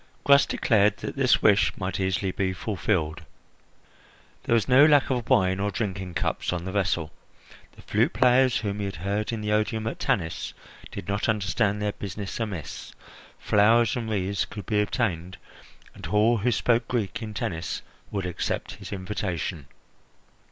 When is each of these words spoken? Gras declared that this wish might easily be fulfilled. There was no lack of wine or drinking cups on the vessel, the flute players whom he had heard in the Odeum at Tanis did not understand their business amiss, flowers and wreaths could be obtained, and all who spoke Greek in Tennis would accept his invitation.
Gras 0.23 0.47
declared 0.47 0.97
that 0.97 1.15
this 1.15 1.43
wish 1.43 1.77
might 1.77 1.99
easily 1.99 2.31
be 2.31 2.53
fulfilled. 2.53 3.21
There 4.45 4.55
was 4.55 4.67
no 4.67 4.83
lack 4.83 5.11
of 5.11 5.29
wine 5.29 5.59
or 5.59 5.69
drinking 5.69 6.15
cups 6.15 6.51
on 6.51 6.65
the 6.65 6.71
vessel, 6.71 7.11
the 7.73 7.83
flute 7.83 8.11
players 8.11 8.57
whom 8.57 8.79
he 8.79 8.85
had 8.85 8.95
heard 8.95 9.31
in 9.31 9.41
the 9.41 9.51
Odeum 9.51 9.85
at 9.85 9.99
Tanis 9.99 10.55
did 10.89 11.07
not 11.07 11.29
understand 11.29 11.83
their 11.83 11.91
business 11.91 12.39
amiss, 12.39 12.93
flowers 13.37 13.95
and 13.95 14.09
wreaths 14.09 14.43
could 14.43 14.65
be 14.65 14.81
obtained, 14.81 15.37
and 15.93 16.07
all 16.07 16.37
who 16.37 16.51
spoke 16.51 16.87
Greek 16.87 17.21
in 17.21 17.35
Tennis 17.35 17.83
would 18.09 18.25
accept 18.25 18.77
his 18.77 18.91
invitation. 18.91 19.67